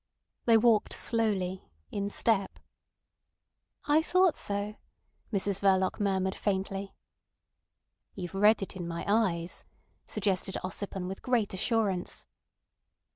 They 0.45 0.57
walked 0.57 0.93
slowly, 0.93 1.69
in 1.91 2.09
step. 2.09 2.57
"I 3.85 4.01
thought 4.01 4.35
so," 4.35 4.77
Mrs 5.31 5.59
Verloc 5.59 5.99
murmured 5.99 6.33
faintly. 6.33 6.95
"You've 8.15 8.33
read 8.33 8.63
it 8.63 8.75
in 8.75 8.87
my 8.87 9.05
eyes," 9.07 9.63
suggested 10.07 10.57
Ossipon 10.63 11.07
with 11.07 11.21
great 11.21 11.53
assurance. 11.53 12.25